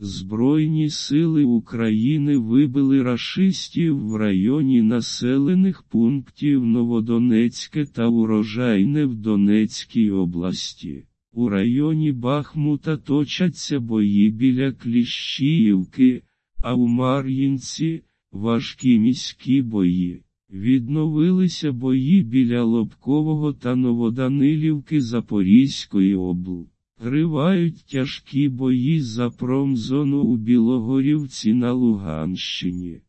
[0.00, 11.04] Збройні сили України вибили рашистів в районі населених пунктів Новодонецьке та Урожайне в Донецькій області.
[11.32, 16.22] У районі Бахмута точаться бої біля Кліщіївки,
[16.62, 18.02] а у Мар'їнці
[18.32, 20.22] важкі міські бої.
[20.50, 26.68] Відновилися бої біля Лобкового та Новоданилівки Запорізької обл.
[26.98, 33.00] Тривають тяжкі бої за промзону у Білогорівці на Луганщині.